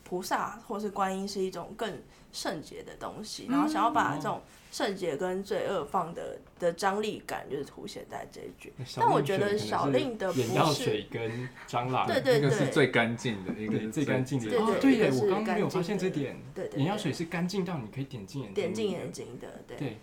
[0.09, 2.01] 菩萨或是观音是一种更
[2.33, 4.41] 圣洁的东西，然后想要把这种
[4.71, 8.73] 圣洁跟罪恶放的的张力感就是凸显在这一句。
[8.97, 14.49] 但我觉得小令的不眼药是水跟蟑螂，对对一个是对最干净的，一个最干净的。
[14.49, 19.77] 对对哦，对耶，一个是我刚刚没有发现这点，对对对眼药水是干净到你可以点进眼点进眼睛的，对。
[19.77, 19.99] 对，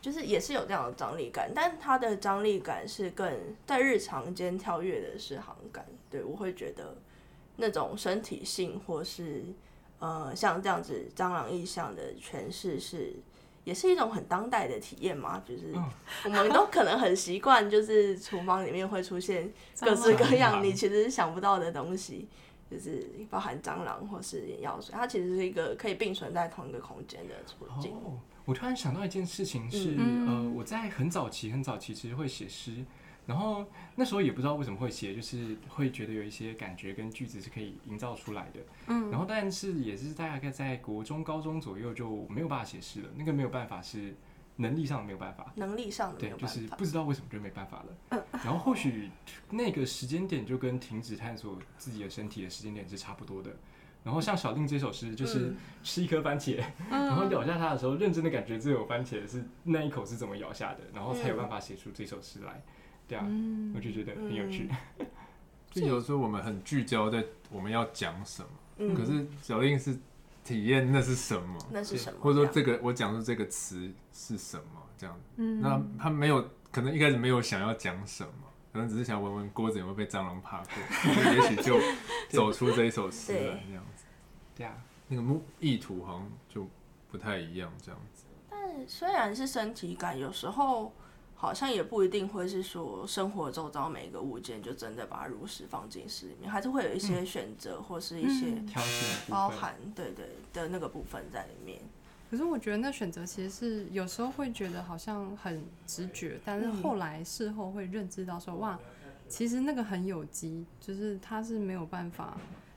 [0.00, 3.32] 就是也是有这样的张力感，但它的张力感是更
[3.66, 5.84] 在日常间跳跃的是行感。
[6.08, 6.96] 对我会觉得
[7.56, 9.44] 那种身体性或是
[9.98, 13.14] 呃像这样子蟑螂意象的诠释是。
[13.66, 15.74] 也是一种很当代的体验嘛，就是
[16.24, 22.28] 我们都可能很习惯，就是厨房里面会出现各式各样你其实想不到的东西，
[22.70, 27.92] 就是包含蟑螂或是眼药水，它其实是一个可以并存在同一个空间的处境。
[28.44, 29.96] 我突然想到一件事情是，
[30.28, 32.84] 呃，我在很早期很早期其实会写诗。
[33.26, 38.60] 然后那时候也不知道为什么会写，就是会觉得有一些感觉跟句子是可以营造出来的。
[38.86, 43.08] 嗯，然后但是也是大概在国中、高中左右就没有办法写诗了。
[43.16, 44.14] 那个没有办法是
[44.56, 48.24] 能力上没有办法，能力上对，就是不知道为什么就没办法了。
[48.44, 49.10] 然后或许
[49.50, 53.50] 那个时间点就跟停止探索自己的身体的时间点是差不多的。
[54.04, 62.62] 然后像小令这首诗，就是吃一颗番茄，然后咬下它的时候，认真的感觉这有番茄是那一口是怎么咬下的，然后才有办法写出这首诗来。
[63.08, 63.24] 对啊，
[63.74, 64.68] 我就觉得很有趣。
[65.70, 68.42] 就有时候我们很聚焦在我们要讲什
[68.78, 69.94] 么，可是小令是
[70.42, 74.64] 体验那是什么，那是什么，或者说这个我讲出这个词是什么
[74.96, 78.32] 这样那他没有可能一开始没有想要讲什么，
[78.72, 81.78] 可能只是想闻闻锅子有没有被蟑螂爬过，也许就
[82.30, 84.04] 走出这一首诗了这样子。
[84.56, 84.74] 对啊，
[85.08, 86.66] 那个目意图好像就
[87.10, 88.24] 不太一样这样子。
[88.48, 90.90] 但虽然是身体感，有时候。
[91.38, 98.62] 好像也不一定会是说生活周遭每一个物件就真的把它如实放进诗里面，还是会有一些选择或是一些
[99.28, 101.78] 包含对对的那个部分在里面。
[102.30, 108.78] 可是我觉得那选择其实是有时候会觉得好像很直觉，但是后来事后会认知到说哇，
[109.28, 112.36] 其实那个很有机，就是它是没有办法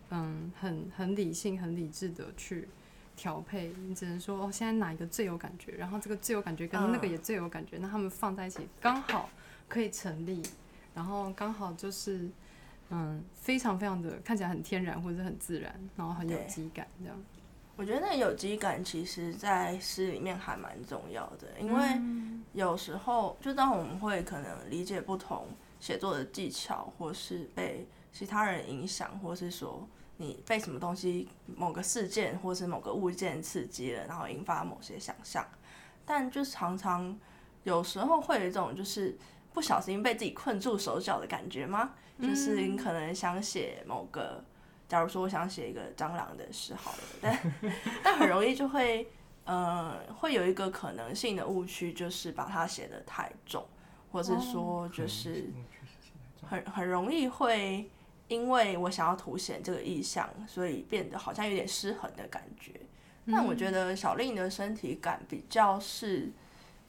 [0.09, 2.67] 嗯很很理性很理智的去。
[3.19, 5.73] 调配，你只能说哦，现在哪一个最有感觉？
[5.73, 9.29] 然后这个最有感觉跟那个也最有感觉，那他们放在一起刚好
[9.67, 10.41] 可以成立，
[10.95, 12.29] 然后刚好就是
[12.89, 17.21] 嗯，非常非常的看起来很天然或者很自然，然后很有机感这样。
[17.75, 22.01] 我觉得那有机感其实在诗里面还蛮重要的，因为
[22.53, 25.47] 有时候就当我们会可能理解不同
[25.81, 29.85] 写作的技巧，或是被其他人影响，或是说。
[30.21, 35.47] 你被什么东西、某个事件或是某个物件刺激了，然后引发某些想象，
[36.05, 37.17] 但就是常常
[37.63, 39.17] 有时候会有一种就是
[39.53, 41.91] 不小心被自己困住手脚的感觉吗？
[42.21, 44.43] 就是你可能想写某个，
[44.89, 47.53] 假如说我想写一个蟑螂的诗好了，但
[48.03, 49.07] 但很容易就会
[49.45, 53.65] 呃会有一个可能性的误区，就是把它写的太重，
[54.11, 55.49] 或者说就是
[56.45, 57.89] 很很容易会。
[58.29, 62.71] 因为我想要凸显这个意象，所以变得好像有点失衡的感觉。
[63.25, 66.31] 但我觉得小令的身体感比较是，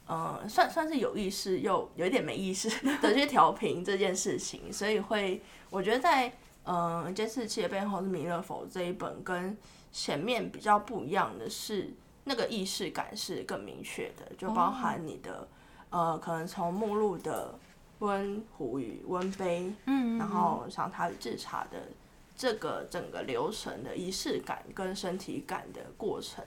[0.05, 4.71] 呃，算算是有意识又有一点没意识的 去调频这件事情。
[4.71, 6.31] 所以会，我觉得在
[6.63, 9.57] 嗯监视器的背后是弥勒佛这一本跟
[9.91, 11.91] 前面比较不一样的是，
[12.23, 15.47] 那个意识感是更明确的，就包含你的
[15.89, 17.57] 呃，可能从目录的。
[18.01, 21.87] 温壶与温杯，嗯，然后像他制茶的
[22.35, 26.43] 这个整个流程的仪式感跟身体感的过程，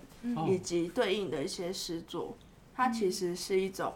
[0.48, 2.36] 以及对应的一些诗作，
[2.74, 3.92] 它其实是一种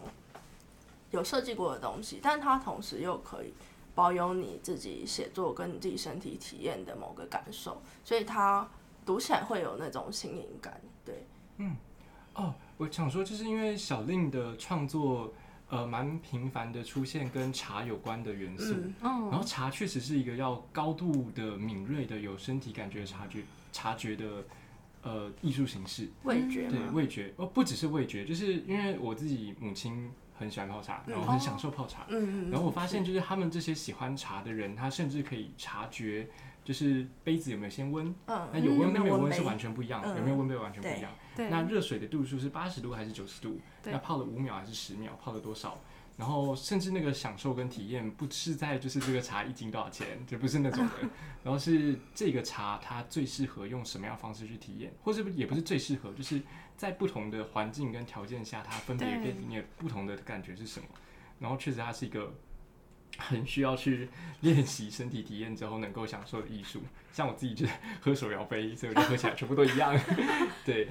[1.11, 3.53] 有设计过的东西，但它同时又可以
[3.93, 8.65] 保有你自己写作跟你自己身体体验的某个感受，所以它
[9.05, 10.79] 读起来会有那种新颖感。
[11.03, 11.75] 对，嗯，
[12.35, 15.33] 哦，我想说，就是因为小令的创作。
[15.69, 19.29] 呃，蛮频繁的出现跟茶有关的元素，嗯。
[19.29, 24.43] 然后茶确实是一个要高度的敏锐的有身体感觉察觉察觉的
[25.03, 27.31] 呃艺术形式，味觉对味觉。
[27.37, 36.27] 哦，不只是味觉，就是因为我自己母亲很喜欢泡茶，然后很享受泡茶，嗯然后我发现就是他们这些喜欢茶的人，他甚至可以察觉
[36.63, 38.49] 就是杯子有没有先温，嗯。
[38.51, 41.11] 那有温跟没有温是完全不一样，有没有温杯完全不一样。
[41.47, 43.59] 那热水的度数是八十度还是九十度？
[43.83, 45.17] 那泡了五秒还是十秒？
[45.23, 45.79] 泡了多少？
[46.17, 50.93] 然后甚至那个享受跟体验不是在就是这个茶一斤多少钱，就不是那种的。
[51.45, 56.41] 然后是这个茶它最适合用什么样方式去体验，或是也不是最适合，就是
[56.75, 60.87] 在不同的环境跟条件下，它分别给你不同的感觉是什么。
[61.39, 62.33] 然后确实它是一个
[63.17, 64.09] 很需要去
[64.41, 66.81] 练习身体体验之后能够享受的艺术。
[67.13, 67.65] 像我自己就
[68.01, 69.97] 喝手摇杯，所以我就喝起来全部都一样。
[70.65, 70.89] 对。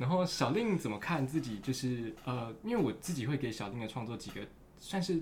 [0.00, 1.58] 然后小令怎么看自己？
[1.58, 4.40] 就是呃，因为我自己会给小令的创作几个
[4.78, 5.20] 算是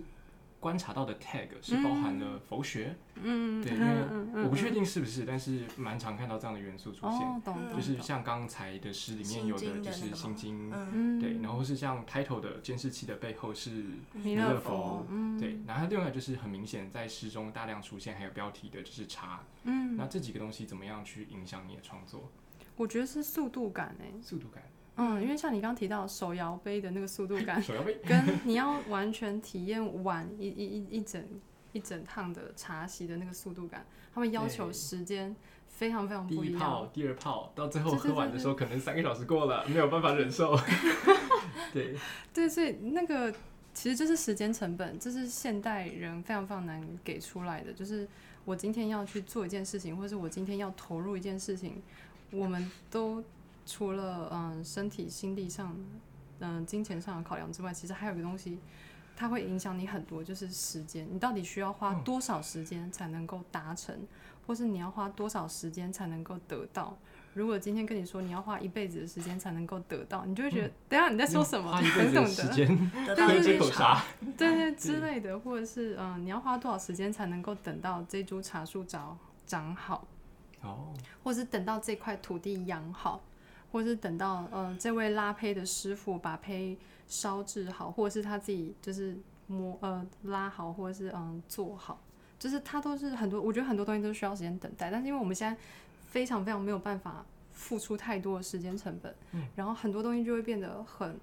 [0.60, 22.30] 观察到的 tag 是包含了佛学，嗯，对，因为我不确定是不是，但是蛮常看到这样的元素出现，哦，懂懂，就是像刚才的诗里面有的就是心经，嗯，对，然后是像 title 的监视器的背后是弥勒佛，嗯，对，然后另外就是很明显在诗中大量出现，还有标题的就是茶，嗯，那这几个东西怎么样去影响你的创作？
[22.78, 24.62] 我觉得是速度感诶，速度感。
[24.96, 31.24] 嗯，因为像你刚刚提到手摇杯的那个速度感， 手摇杯跟你要完全体验完一一一一整
[31.72, 35.36] 一整趟的茶席的那个速度感，他们要求时间
[35.68, 36.46] 非常非常不一样。
[36.46, 40.56] 第一泡、第二泡，到最后喝完的时候，可能三个小时过了，没有办法忍受。
[41.72, 41.94] 对
[42.32, 43.32] 对，所以那个
[43.72, 47.72] 其实就是时间成本，这是现代人非常非常难给出来的。
[47.72, 48.08] 就是
[48.44, 51.80] 我今天要去做一件事情，或者是我今天要投入一件事情，
[52.30, 53.22] 我们都。
[53.70, 55.76] 除了嗯身体、心理上、
[56.40, 58.58] 嗯金钱上的考量之外，其实还有一个东西，
[59.14, 61.06] 它会影响你很多，就是时间。
[61.12, 63.94] 你到底需要花多少时间才能够达成，
[64.46, 66.96] 或是你要花多少时间才能够得到？
[67.34, 71.78] 如果今天跟你说你要花一辈子的时间才能够得到，你就会觉得，等下你在说什么？
[71.94, 74.02] 等等的，时间喝这口茶，
[74.38, 80.08] 对对之类的，或者是嗯，你要花多少时间才能够等到这株茶树长长好？
[80.62, 80.92] 哦，
[81.22, 83.20] 或是等到这块土地养好？
[83.70, 86.74] 或是等到呃这位拉胚的师傅把胚
[87.06, 89.14] 烧制好，或者是他自己就是
[89.46, 92.00] 磨呃拉好，或者是嗯做好，
[92.38, 94.90] 就是他都是很多，我觉得很多东西都需要时间等待。
[94.90, 95.60] 但是因为我们现在
[96.06, 99.14] 非常非常没有办法付出太多的时间成本，
[99.54, 101.20] 然后很多东西就会变得很，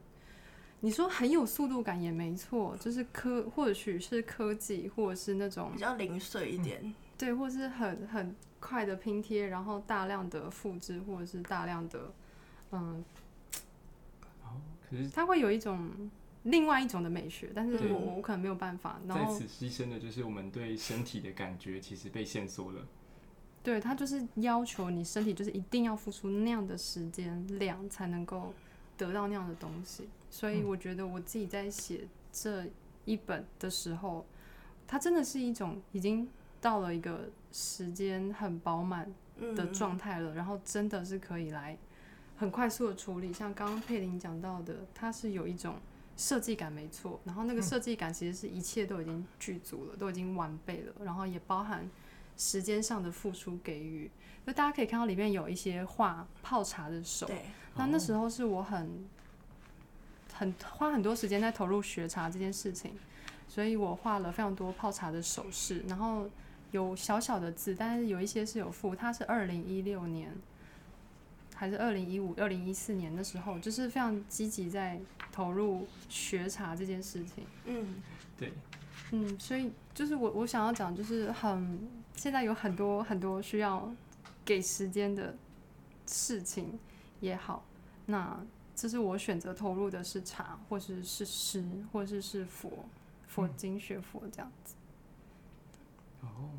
[0.82, 12.11] 你说很有速度感也没错，就是科或许是科技，或者是那种比较零碎一点，对，或是很很快的拼贴，然后大量的复制，或者是大量的。
[12.72, 13.03] 嗯，
[14.43, 14.59] 哦，
[14.89, 16.09] 可是它会有一种
[16.43, 18.99] 另外一种的美学，但是我我可能没有办法。
[19.07, 22.86] 在此牺牲的就是我们对身体的感觉，其实被限缩了。
[23.63, 28.53] 对，它就是要求你身体就是一定要付出那样的时间量，才能够
[28.97, 30.07] 得到那样的东西。
[30.30, 32.66] 所以我觉得我自己在写这
[33.05, 34.26] 一本的时候，
[34.86, 36.28] 它真的是一种已经
[36.66, 39.13] 到了一个时间很饱满
[39.55, 41.78] 的状态了，然后真的是可以来。
[42.38, 45.76] 很快速的处理，像刚刚佩林讲到的，它是有一种
[46.18, 47.20] 设计感，没错。
[47.24, 51.88] 然后那个设计感其实是一切都已经具足了，都已经完备了，然后也包含
[52.36, 54.09] 时间上的付出给予。
[54.45, 57.30] 那大家可以看到里面有一些画泡茶的手，
[57.76, 59.05] 那那时候是我很
[60.34, 62.95] 很花很多时间在投入学茶这件事情，
[63.47, 66.28] 所以我画了非常多泡茶的手势，然后
[66.76, 70.32] 有小小的字，但是有一些是有附，它是二零一六年。
[71.57, 74.99] 还是二零一五、二零一四年的时候，就是非常积极在
[75.32, 77.45] 投入学茶这件事情。
[77.63, 78.03] 嗯，
[78.38, 78.51] 对，
[79.11, 83.89] 嗯，所以就是我我想要讲，就是很现在有很多很多需要
[84.43, 85.34] 给时间的
[86.05, 86.78] 事情
[87.21, 87.63] 也好，
[88.07, 88.38] 那
[88.76, 91.63] 这是我选择投入的是茶，或是是诗，
[91.93, 92.69] 或是是佛
[93.30, 94.76] 佛经学佛这样子。
[96.26, 96.49] 哦，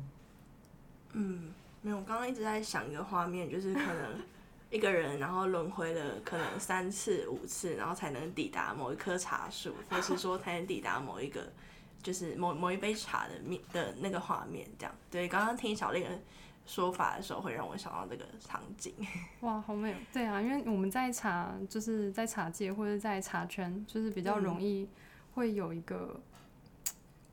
[1.13, 4.21] 嗯，没有，我刚刚一直在想一个画面，就是可能。
[4.69, 11.49] 一个人，然后轮回了可能三次、五次，然后才能抵达某一棵茶树，或是说才能抵达某一个，
[12.03, 14.93] 就是某某一杯茶的面的那个画面，这样。
[15.09, 16.09] 对，刚刚听小丽的
[16.65, 18.93] 说法的时候，会让我想到这个场景。
[19.39, 19.95] 哇，好美！
[20.11, 24.85] 对啊，因为我们在茶，就是在茶界或者在茶圈，就是比较容易
[25.33, 26.19] 会有一个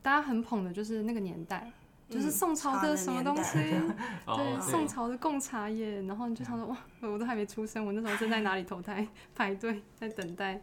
[0.01, 1.69] 大家很捧的，就是那个年代。
[2.07, 3.53] 就是宋朝的什么东西？
[4.25, 10.61] 对，宋朝的贡茶叶，然后你就想说哇，我都还没出生，我那时候正在哪里投胎排队在等待。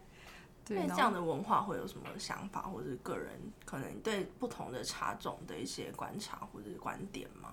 [0.65, 3.33] 对，这样的文化会有什么想法，或者个人
[3.65, 7.53] 可能对不同的茶种的一些观察或者是观点吗？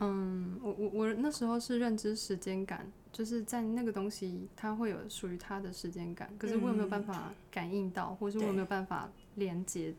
[0.00, 9.94] 嗯，我我我那时候是认知时间感，就是在那个东西它会有属于它的时间感，可是我有没有办法感应到，或者是我有没有办法连接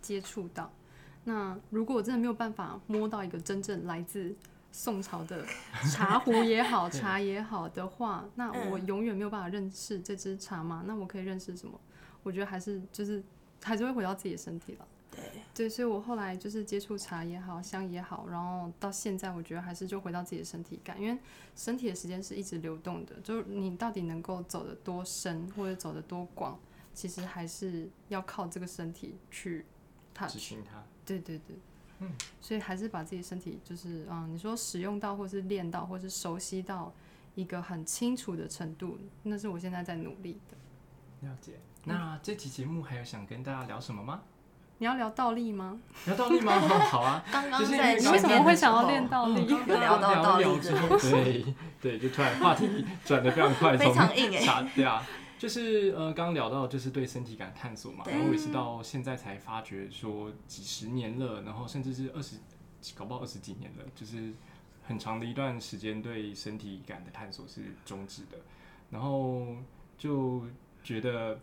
[0.00, 0.72] 接触到？
[1.24, 4.34] 那如果我真的没有办法摸到一个真正来自
[4.70, 5.44] 宋朝的
[5.92, 10.84] 茶壶也好，茶也好的话， 那我永远没有办法认识这支茶嘛？
[10.86, 11.80] 那我可以认识什么？
[12.22, 13.22] 我觉得还是就是
[13.62, 14.86] 还是会回到自己的身体了。
[15.10, 15.22] 对
[15.54, 21.16] 对，所以我后来就是接触茶也好，香也好，然后到现在我觉得还是就回到自己的身体感，因为
[21.54, 26.58] 身体的时间是一直流动的，就是你到底能够走得多深或者走得多广，
[26.92, 29.64] 其实还是要靠这个身体去
[30.28, 30.82] 执行它。
[31.04, 31.56] 对对对，
[32.00, 36.92] 嗯，所以还是把自己身体，就是嗯，你说使用到，或是练到，或是熟悉到
[37.34, 41.28] 一个很清楚的程度，那是我现在在努力的。
[41.28, 41.52] 了解。
[41.84, 44.22] 那这期节目还有想跟大家聊什么吗？
[44.78, 45.78] 你要聊倒立吗？
[46.06, 46.52] 聊倒立吗？
[46.90, 47.24] 好啊。
[47.30, 49.46] 刚刚就是在因为为什么会想要练倒立？
[49.46, 55.06] 刚刚聊到倒立对对，就突然话题转的非常快， 非常硬哎对啊，
[55.38, 62.36] 就是呃，刚刚聊到就是对身体感探索嘛，然后我也是到现在才发觉说几十年了，然后甚至是二十，
[62.94, 64.32] 搞不好二十几年了，就是
[64.84, 68.38] 很长的一段时间对身体感的探索是终止的，
[68.90, 69.56] 然后
[69.98, 70.42] 就
[70.82, 71.38] 觉得。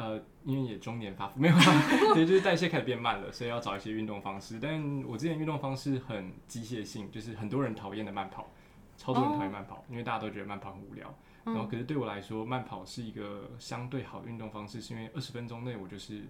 [0.00, 1.60] 呃，因为也中年发福，没有啊，
[2.14, 4.60] 对，就是代谢开始变慢了，所以要找一些运动方式。
[4.62, 8.48] 但我之前运动方式很机械性，就是很多人讨厌的慢跑，
[8.96, 11.12] 超多人讨厌慢跑，因为大家都觉得慢跑很无聊。
[11.54, 16.22] 然后，可是对我来说，慢跑是一个相对好运动方式，是因为二十分钟内我就是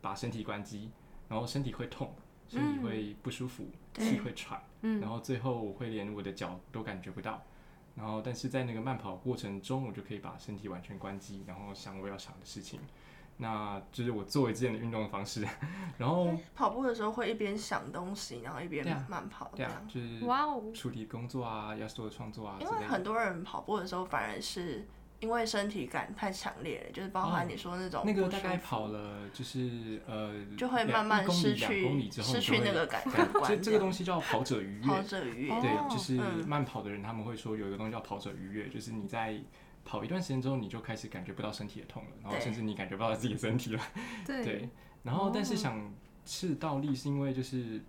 [0.00, 0.90] 把身体关机，
[1.28, 2.14] 然后身体会痛，
[2.48, 7.42] 身体会不舒服，气会喘，然后最后我会连我的脚都感觉不到。
[7.96, 12.80] 然后，但是在那个慢跑过程中，我就可以把身体完全关机，然后想我要想的事情。
[13.36, 15.44] 那就是我作为这样的运动的方式。
[15.98, 22.58] 然后跑步的时候会一边想东西，然后一边慢跑，对啊，就是哇哦，处理工作啊，要做的创作啊。
[22.60, 24.86] 因为很多人跑步的时候反而是
[25.20, 36.14] 因为身体感太强烈了，就是包含你说那种那个大概跑了就是呃，就会慢慢失去失去那个感感这这个东西叫跑者愉悦，跑者愉悦，对，就是
[36.46, 39.40] 慢跑的人他们会说有一个东西叫跑者愉悦，就是你在。
[39.84, 43.82] 跑一段时间之后，你就开始感觉不到身体的痛了，然后甚至你感觉不到自己的身体了。
[44.24, 44.68] 对，
[45.02, 45.92] 然后但是想
[46.24, 47.82] 是倒立，是因为就是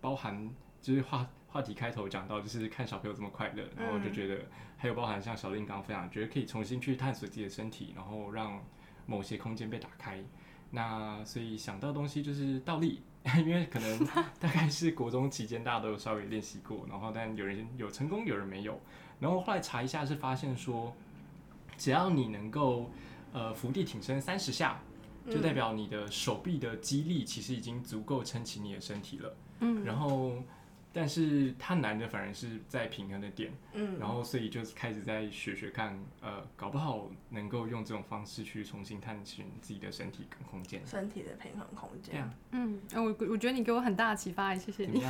[0.00, 0.48] 包含
[0.80, 4.44] 就是话话题开头讲到，就是看小朋友这么快乐，然后就觉得
[4.76, 8.64] 还有包含像小令刚刚分享，觉得可以重新去探索自己的身体，然后让
[9.04, 10.22] 某些空间被打开。
[10.70, 13.02] 那所以想到东西就是倒立，
[13.44, 14.06] 因为可能
[14.38, 18.80] 大概是国中期间大家都有稍微练习过，然后但有人有成功，有人没有。
[19.18, 20.94] 然后后来查一下是发现说。
[21.78, 22.90] 只要你能够，
[23.32, 24.78] 呃，伏地挺身三十下，
[25.30, 29.36] 就代表你的手臂的肌力其实已经足够撑起你的身体了。
[29.60, 30.34] 嗯，然后。
[30.90, 42.14] 但是它难的反而是在平衡的点，嗯，然后所以就开始在学学看，呃，搞不好能够用这种方式去重新探寻自己的身体跟空间，身体的平衡空间。
[42.14, 45.04] 对啊，嗯，我我觉得你给我很大的启发，谢谢你。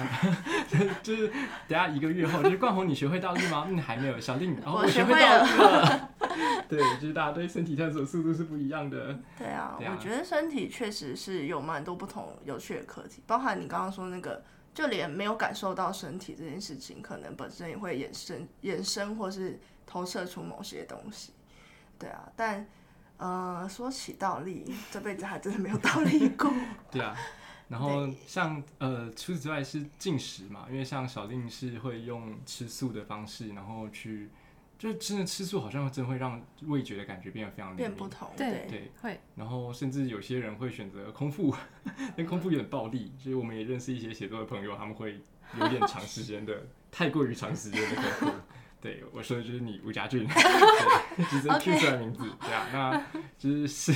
[1.00, 1.28] 就是
[1.68, 3.64] 等下一个月后，就是冠宏，你学会倒立吗？
[3.70, 4.18] 嗯，还没有。
[4.18, 6.10] 小令，我学会倒立了。
[6.68, 9.18] 对，就是大家对身体探索速度是不一样的。
[9.36, 14.42] 对啊，我觉得身体确实是有蛮多不同有趣的课题，包含你刚刚说那个。
[14.74, 21.32] 就连没有感受到身体这件事情，可能本身也会衍生、衍生或是投射出某些东西，
[21.98, 22.30] 对啊。
[22.36, 22.64] 但
[23.16, 26.48] 呃，说起倒立，这辈子还真的没有倒立过。
[26.92, 27.16] 对啊。
[27.66, 34.30] 然后像呃，除此之外是进食嘛，因为像小令是会用吃素的方式，然后去。
[34.78, 38.30] 就真的吃素，好像真会让味觉的感觉变得非常变不同。
[38.36, 39.18] 对对会。
[39.34, 41.52] 然后甚至有些人会选择空腹，
[42.16, 45.20] 那空腹有点暴力，所以我们也认识一些写作的朋友，他们会
[45.58, 48.34] 有点长时间的， 太过于长时间的空腹。
[48.80, 50.24] 对，我说的就是你吴家俊，
[51.28, 53.92] 直接 Q 出来名字，对啊，那就是是，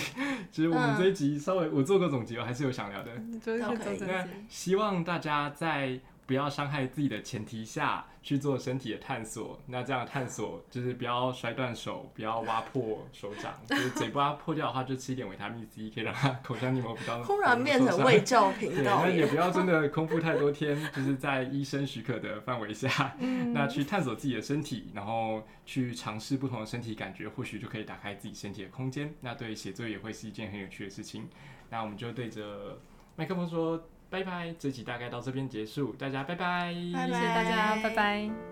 [0.51, 3.13] 其实我们这一集稍微我做个总结，我还是有想聊的。
[3.47, 6.01] 那希望大家在。
[6.33, 17.23] 不要伤害自己的前提下去做身体的探索，那这样探索就是不要摔断手，不要挖破手掌， 就是嘴巴破掉的话，就吃一点维他命 C，可以让它口腔黏膜比较。
[17.23, 19.03] 突然变成胃教频道。
[19.03, 23.15] 对，那也不要真的空腹太多天，就是在医生许可的范围下，
[23.53, 29.15] 那去探索自己的身体，然后去尝试不同的身体感觉，或许就可以打开自己身体的空间。
[29.21, 31.29] 那对写作也会是一件很有趣的事情。
[31.69, 32.81] 那我们就对着
[33.17, 33.87] 麦克风说。
[34.13, 38.52] 拜拜，这集大概到这边结束，大家拜拜，谢谢大家，拜拜。